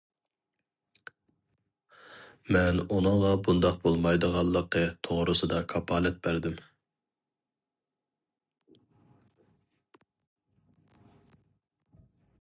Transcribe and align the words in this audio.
مەن 2.55 2.81
ئۇنىڭغا 2.95 3.29
بۇنداق 3.47 3.77
بولمايدىغانلىقى 3.83 4.83
توغرىسىدا 5.09 5.61
كاپالەت 5.75 6.19
بەردىم. 6.29 6.57